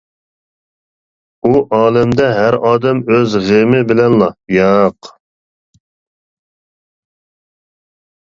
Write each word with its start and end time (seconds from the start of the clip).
ئۇ 1.47 1.51
ئالەمدە 1.79 2.29
ھەر 2.37 2.55
ئادەم 2.69 3.03
ئۆز 3.15 3.35
غېمى 3.49 3.83
بىلەنلا، 3.91 4.31
ياق! 4.55 5.11